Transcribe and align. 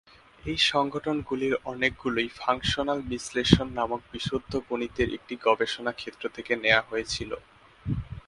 এই 0.43 0.59
সংগঠনগুলির 0.71 1.55
অনেকগুলিই 1.65 2.29
ফাংশনাল 2.39 2.99
বিশ্লেষণ 3.11 3.67
নামক 3.77 4.01
বিশুদ্ধ 4.11 4.51
গণিতের 4.67 5.09
একটি 5.13 5.33
গবেষণা 5.45 5.91
ক্ষেত্র 5.91 6.23
থেকে 6.35 6.53
নেয়া 6.63 6.81
হয়েছিল। 6.89 7.31